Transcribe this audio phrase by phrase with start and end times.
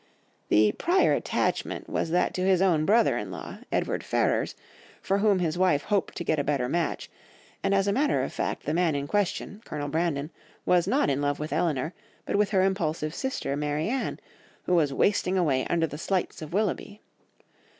[0.49, 4.55] '"The "prior attachment" was that to his own brother in law, Edward Ferrars,
[4.99, 7.07] for whom his wife hoped to get a better match,
[7.63, 10.31] and as a matter of fact the man in question, Colonel Brandon,
[10.65, 11.93] was not in love with Elinor,
[12.25, 14.19] but with her impulsive sister, Marianne,
[14.63, 16.99] who was wasting away under the slights of Willoughby.